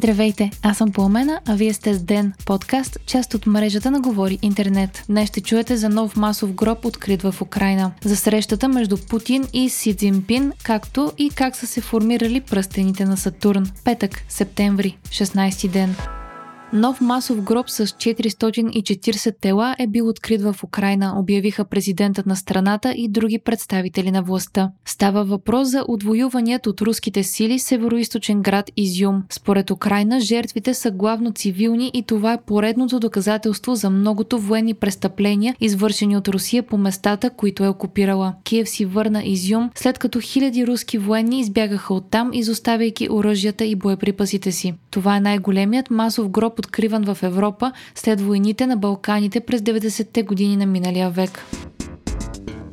Здравейте, 0.00 0.50
аз 0.62 0.76
съм 0.78 0.92
Пламена, 0.92 1.40
а 1.46 1.54
вие 1.54 1.72
сте 1.72 1.94
с 1.94 2.02
Ден, 2.02 2.32
подкаст, 2.46 2.98
част 3.06 3.34
от 3.34 3.46
мрежата 3.46 3.90
на 3.90 4.00
Говори 4.00 4.38
Интернет. 4.42 5.04
Днес 5.08 5.28
ще 5.28 5.40
чуете 5.40 5.76
за 5.76 5.88
нов 5.88 6.16
масов 6.16 6.52
гроб 6.52 6.84
открит 6.84 7.22
в 7.22 7.34
Украина, 7.42 7.92
за 8.04 8.16
срещата 8.16 8.68
между 8.68 8.96
Путин 8.96 9.44
и 9.52 9.68
Си 9.68 9.94
Цзинпин, 9.96 10.52
както 10.62 11.12
и 11.18 11.30
как 11.30 11.56
са 11.56 11.66
се 11.66 11.80
формирали 11.80 12.40
пръстените 12.40 13.04
на 13.04 13.16
Сатурн. 13.16 13.70
Петък, 13.84 14.22
септември, 14.28 14.98
16 15.08 15.68
ден. 15.68 15.96
Нов 16.72 17.00
масов 17.00 17.42
гроб 17.42 17.70
с 17.70 17.86
440 17.86 19.40
тела 19.40 19.76
е 19.78 19.86
бил 19.86 20.08
открит 20.08 20.42
в 20.42 20.56
Украина, 20.64 21.14
обявиха 21.18 21.64
президентът 21.64 22.26
на 22.26 22.36
страната 22.36 22.94
и 22.96 23.08
други 23.08 23.38
представители 23.38 24.10
на 24.10 24.22
властта. 24.22 24.70
Става 24.84 25.24
въпрос 25.24 25.68
за 25.68 25.84
отвоюваният 25.88 26.66
от 26.66 26.80
руските 26.80 27.22
сили 27.22 27.58
североисточен 27.58 28.42
град 28.42 28.70
Изюм. 28.76 29.22
Според 29.30 29.70
Украина, 29.70 30.20
жертвите 30.20 30.74
са 30.74 30.90
главно 30.90 31.32
цивилни 31.32 31.90
и 31.94 32.02
това 32.02 32.32
е 32.32 32.40
поредното 32.46 33.00
доказателство 33.00 33.74
за 33.74 33.90
многото 33.90 34.38
военни 34.38 34.74
престъпления, 34.74 35.54
извършени 35.60 36.16
от 36.16 36.28
Русия 36.28 36.62
по 36.62 36.78
местата, 36.78 37.30
които 37.30 37.64
е 37.64 37.68
окупирала. 37.68 38.34
Киев 38.44 38.68
си 38.68 38.84
върна 38.84 39.22
Изюм, 39.24 39.70
след 39.74 39.98
като 39.98 40.20
хиляди 40.20 40.66
руски 40.66 40.98
военни 40.98 41.40
избягаха 41.40 41.94
оттам, 41.94 42.30
изоставяйки 42.32 43.08
оръжията 43.10 43.64
и 43.64 43.74
боеприпасите 43.74 44.52
си. 44.52 44.74
Това 44.90 45.16
е 45.16 45.20
най-големият 45.20 45.90
масов 45.90 46.28
гроб 46.28 46.57
откриван 46.58 47.14
в 47.14 47.22
Европа 47.22 47.72
след 47.94 48.20
войните 48.20 48.66
на 48.66 48.76
Балканите 48.76 49.40
през 49.40 49.60
90-те 49.60 50.22
години 50.22 50.56
на 50.56 50.66
миналия 50.66 51.10
век. 51.10 51.44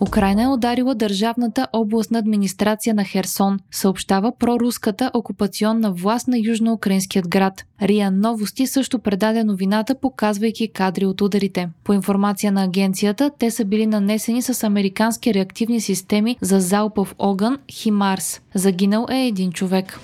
Украина 0.00 0.42
е 0.42 0.48
ударила 0.48 0.94
държавната 0.94 1.66
областна 1.72 2.18
администрация 2.18 2.94
на 2.94 3.04
Херсон, 3.04 3.58
съобщава 3.70 4.32
проруската 4.38 5.10
окупационна 5.14 5.92
власт 5.92 6.28
на 6.28 6.38
южноукраинският 6.38 7.28
град. 7.28 7.64
Риа 7.82 8.10
Новости 8.10 8.66
също 8.66 8.98
предаде 8.98 9.44
новината, 9.44 9.94
показвайки 9.94 10.68
кадри 10.68 11.06
от 11.06 11.20
ударите. 11.20 11.68
По 11.84 11.92
информация 11.92 12.52
на 12.52 12.64
агенцията, 12.64 13.30
те 13.38 13.50
са 13.50 13.64
били 13.64 13.86
нанесени 13.86 14.42
с 14.42 14.64
американски 14.64 15.34
реактивни 15.34 15.80
системи 15.80 16.36
за 16.40 16.60
залпов 16.60 17.14
огън 17.18 17.58
Химарс. 17.70 18.40
Загинал 18.54 19.06
е 19.10 19.26
един 19.26 19.52
човек. 19.52 20.00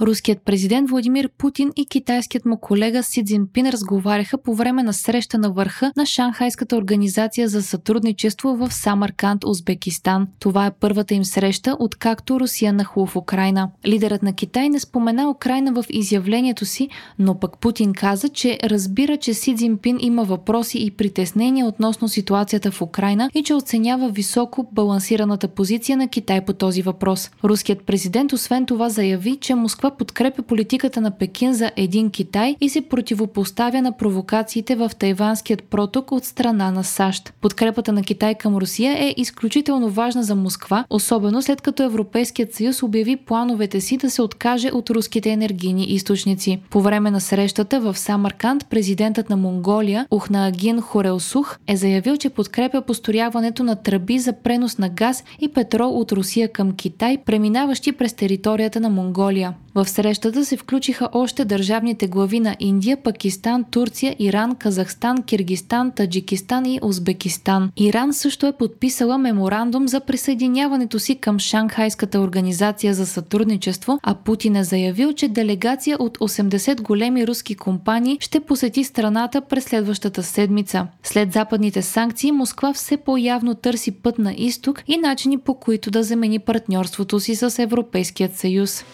Руският 0.00 0.42
президент 0.44 0.90
Владимир 0.90 1.28
Путин 1.38 1.70
и 1.76 1.86
китайският 1.86 2.44
му 2.44 2.58
колега 2.58 3.02
Си 3.02 3.24
Цзинпин 3.24 3.70
разговаряха 3.70 4.38
по 4.38 4.54
време 4.54 4.82
на 4.82 4.92
среща 4.92 5.38
на 5.38 5.50
върха 5.50 5.92
на 5.96 6.06
Шанхайската 6.06 6.76
организация 6.76 7.48
за 7.48 7.62
сътрудничество 7.62 8.56
в 8.56 8.72
Самарканд, 8.72 9.44
Узбекистан. 9.44 10.26
Това 10.40 10.66
е 10.66 10.70
първата 10.80 11.14
им 11.14 11.24
среща, 11.24 11.76
откакто 11.78 12.40
Русия 12.40 12.72
нахлу 12.72 13.06
в 13.06 13.16
Украина. 13.16 13.70
Лидерът 13.86 14.22
на 14.22 14.32
Китай 14.32 14.68
не 14.68 14.80
спомена 14.80 15.30
Украина 15.30 15.72
в 15.72 15.84
изявлението 15.90 16.64
си, 16.64 16.88
но 17.18 17.38
пък 17.38 17.58
Путин 17.58 17.92
каза, 17.92 18.28
че 18.28 18.58
разбира, 18.64 19.16
че 19.16 19.34
Си 19.34 19.56
Цзинпин 19.56 19.98
има 20.00 20.24
въпроси 20.24 20.78
и 20.78 20.90
притеснения 20.90 21.66
относно 21.66 22.08
ситуацията 22.08 22.70
в 22.70 22.82
Украина 22.82 23.30
и 23.34 23.42
че 23.42 23.54
оценява 23.54 24.08
високо 24.08 24.68
балансираната 24.72 25.48
позиция 25.48 25.96
на 25.96 26.08
Китай 26.08 26.44
по 26.44 26.52
този 26.52 26.82
въпрос. 26.82 27.30
Руският 27.44 27.82
президент 27.82 28.32
освен 28.32 28.66
това 28.66 28.88
заяви, 28.88 29.36
че 29.40 29.54
Москва 29.54 29.83
Москва 29.84 29.98
подкрепя 29.98 30.42
политиката 30.42 31.00
на 31.00 31.10
Пекин 31.10 31.54
за 31.54 31.70
един 31.76 32.10
Китай 32.10 32.56
и 32.60 32.68
се 32.68 32.80
противопоставя 32.80 33.82
на 33.82 33.96
провокациите 33.96 34.76
в 34.76 34.90
Тайванският 34.98 35.62
проток 35.62 36.12
от 36.12 36.24
страна 36.24 36.70
на 36.70 36.84
САЩ. 36.84 37.32
Подкрепата 37.40 37.92
на 37.92 38.02
Китай 38.02 38.34
към 38.34 38.56
Русия 38.56 39.04
е 39.04 39.14
изключително 39.16 39.88
важна 39.88 40.22
за 40.22 40.34
Москва, 40.34 40.84
особено 40.90 41.42
след 41.42 41.60
като 41.60 41.82
Европейският 41.82 42.54
съюз 42.54 42.82
обяви 42.82 43.16
плановете 43.16 43.80
си 43.80 43.96
да 43.96 44.10
се 44.10 44.22
откаже 44.22 44.70
от 44.72 44.90
руските 44.90 45.30
енергийни 45.30 45.84
източници. 45.84 46.60
По 46.70 46.80
време 46.80 47.10
на 47.10 47.20
срещата 47.20 47.80
в 47.80 47.98
Самарканд 47.98 48.66
президентът 48.70 49.30
на 49.30 49.36
Монголия 49.36 50.06
Ухнаагин 50.10 50.80
Хорелсух 50.80 51.58
е 51.66 51.76
заявил, 51.76 52.16
че 52.16 52.30
подкрепя 52.30 52.82
построяването 52.82 53.62
на 53.64 53.76
тръби 53.76 54.18
за 54.18 54.32
пренос 54.32 54.78
на 54.78 54.88
газ 54.88 55.24
и 55.40 55.48
петрол 55.48 56.00
от 56.00 56.12
Русия 56.12 56.52
към 56.52 56.72
Китай, 56.72 57.18
преминаващи 57.24 57.92
през 57.92 58.12
територията 58.12 58.80
на 58.80 58.90
Монголия. 58.90 59.54
В 59.74 59.88
срещата 59.88 60.44
се 60.44 60.56
включиха 60.56 61.08
още 61.12 61.44
държавните 61.44 62.06
глави 62.06 62.40
на 62.40 62.56
Индия, 62.60 62.96
Пакистан, 62.96 63.64
Турция, 63.70 64.16
Иран, 64.18 64.54
Казахстан, 64.54 65.22
Киргистан, 65.22 65.90
Таджикистан 65.90 66.66
и 66.66 66.80
Узбекистан. 66.82 67.70
Иран 67.76 68.12
също 68.12 68.46
е 68.46 68.52
подписала 68.52 69.18
меморандум 69.18 69.88
за 69.88 70.00
присъединяването 70.00 70.98
си 70.98 71.14
към 71.14 71.38
Шанхайската 71.38 72.20
организация 72.20 72.94
за 72.94 73.06
сътрудничество, 73.06 73.98
а 74.02 74.14
Путин 74.14 74.56
е 74.56 74.64
заявил, 74.64 75.12
че 75.12 75.28
делегация 75.28 75.96
от 76.00 76.18
80 76.18 76.82
големи 76.82 77.26
руски 77.26 77.54
компании 77.54 78.18
ще 78.20 78.40
посети 78.40 78.84
страната 78.84 79.40
през 79.40 79.64
следващата 79.64 80.22
седмица. 80.22 80.86
След 81.02 81.32
западните 81.32 81.82
санкции, 81.82 82.32
Москва 82.32 82.72
все 82.72 82.96
по-явно 82.96 83.54
търси 83.54 83.90
път 83.90 84.18
на 84.18 84.34
изток 84.36 84.82
и 84.86 84.96
начини 84.96 85.38
по 85.38 85.54
които 85.54 85.90
да 85.90 86.02
замени 86.02 86.38
партньорството 86.38 87.20
си 87.20 87.34
с 87.34 87.62
Европейският 87.62 88.36
съюз. 88.36 88.84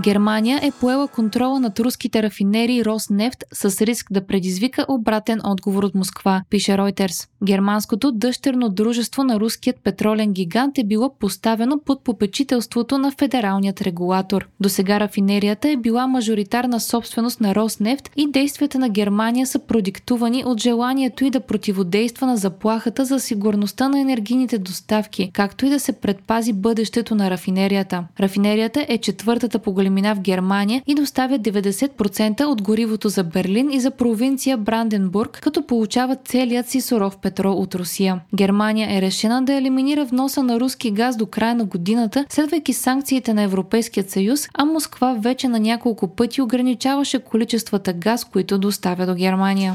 Германия 0.00 0.60
е 0.62 0.70
поела 0.70 1.08
контрола 1.08 1.60
над 1.60 1.80
руските 1.80 2.22
рафинерии 2.22 2.84
Роснефт 2.84 3.44
с 3.52 3.86
риск 3.86 4.12
да 4.12 4.26
предизвика 4.26 4.86
обратен 4.88 5.40
отговор 5.44 5.82
от 5.82 5.94
Москва, 5.94 6.42
пише 6.50 6.72
Reuters. 6.72 7.28
Германското 7.44 8.12
дъщерно 8.12 8.68
дружество 8.68 9.24
на 9.24 9.40
руският 9.40 9.76
петролен 9.84 10.32
гигант 10.32 10.78
е 10.78 10.84
било 10.84 11.14
поставено 11.18 11.80
под 11.84 12.04
попечителството 12.04 12.98
на 12.98 13.10
федералният 13.10 13.82
регулатор. 13.82 14.48
До 14.60 14.68
сега 14.68 15.00
рафинерията 15.00 15.68
е 15.68 15.76
била 15.76 16.06
мажоритарна 16.06 16.80
собственост 16.80 17.40
на 17.40 17.54
Роснефт 17.54 18.10
и 18.16 18.30
действията 18.30 18.78
на 18.78 18.88
Германия 18.88 19.46
са 19.46 19.58
продиктувани 19.58 20.44
от 20.46 20.60
желанието 20.60 21.24
и 21.24 21.30
да 21.30 21.40
противодейства 21.40 22.26
на 22.26 22.36
заплахата 22.36 23.04
за 23.04 23.20
сигурността 23.20 23.88
на 23.88 24.00
енергийните 24.00 24.58
доставки, 24.58 25.30
както 25.32 25.66
и 25.66 25.70
да 25.70 25.80
се 25.80 25.92
предпази 25.92 26.52
бъдещето 26.52 27.14
на 27.14 27.30
рафинерията. 27.30 28.04
Рафинерията 28.20 28.86
е 28.88 28.98
четвъртата 28.98 29.58
по 29.58 29.72
големина 29.84 30.14
в 30.14 30.20
Германия 30.20 30.82
и 30.86 30.94
доставя 30.94 31.38
90% 31.38 32.44
от 32.44 32.62
горивото 32.62 33.08
за 33.08 33.24
Берлин 33.24 33.70
и 33.70 33.80
за 33.80 33.90
провинция 33.90 34.56
Бранденбург, 34.56 35.40
като 35.42 35.66
получава 35.66 36.16
целият 36.24 36.68
си 36.68 36.80
суров 36.80 37.16
петрол 37.16 37.56
от 37.56 37.74
Русия. 37.74 38.20
Германия 38.34 38.96
е 38.96 39.02
решена 39.02 39.42
да 39.42 39.54
елиминира 39.54 40.04
вноса 40.04 40.42
на 40.42 40.60
руски 40.60 40.90
газ 40.90 41.16
до 41.16 41.26
края 41.26 41.54
на 41.54 41.64
годината, 41.64 42.24
следвайки 42.28 42.72
санкциите 42.72 43.34
на 43.34 43.42
Европейският 43.42 44.10
съюз, 44.10 44.48
а 44.54 44.64
Москва 44.64 45.16
вече 45.18 45.48
на 45.48 45.60
няколко 45.60 46.08
пъти 46.08 46.42
ограничаваше 46.42 47.18
количествата 47.18 47.92
газ, 47.92 48.24
които 48.24 48.58
доставя 48.58 49.06
до 49.06 49.14
Германия. 49.14 49.74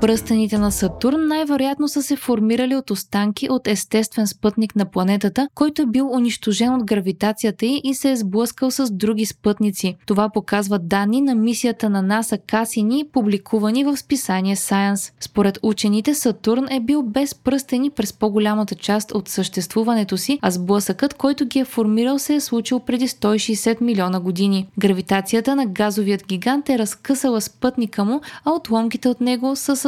Пръстените 0.00 0.58
на 0.58 0.72
Сатурн 0.72 1.26
най-вероятно 1.28 1.88
са 1.88 2.02
се 2.02 2.16
формирали 2.16 2.76
от 2.76 2.90
останки 2.90 3.50
от 3.50 3.68
естествен 3.68 4.26
спътник 4.26 4.76
на 4.76 4.90
планетата, 4.90 5.48
който 5.54 5.82
е 5.82 5.86
бил 5.86 6.10
унищожен 6.10 6.74
от 6.74 6.84
гравитацията 6.84 7.66
й 7.66 7.80
и 7.84 7.94
се 7.94 8.10
е 8.10 8.16
сблъскал 8.16 8.70
с 8.70 8.90
други 8.90 9.26
спътници. 9.26 9.96
Това 10.06 10.28
показват 10.28 10.88
данни 10.88 11.20
на 11.20 11.34
мисията 11.34 11.90
на 11.90 12.02
НАСА 12.02 12.38
Касини, 12.38 13.04
публикувани 13.12 13.84
в 13.84 13.96
списание 13.96 14.56
Science. 14.56 15.12
Според 15.20 15.58
учените, 15.62 16.14
Сатурн 16.14 16.66
е 16.70 16.80
бил 16.80 17.02
без 17.02 17.34
пръстени 17.34 17.90
през 17.90 18.12
по-голямата 18.12 18.74
част 18.74 19.12
от 19.12 19.28
съществуването 19.28 20.16
си, 20.16 20.38
а 20.42 20.50
сблъсъкът, 20.50 21.14
който 21.14 21.46
ги 21.46 21.58
е 21.58 21.64
формирал, 21.64 22.18
се 22.18 22.34
е 22.34 22.40
случил 22.40 22.80
преди 22.80 23.08
160 23.08 23.80
милиона 23.80 24.20
години. 24.20 24.68
Гравитацията 24.78 25.56
на 25.56 25.66
газовият 25.66 26.26
гигант 26.26 26.68
е 26.68 26.78
разкъсала 26.78 27.40
спътника 27.40 28.04
му, 28.04 28.20
а 28.44 28.50
отломките 28.50 29.08
от 29.08 29.20
него 29.20 29.56
са 29.56 29.87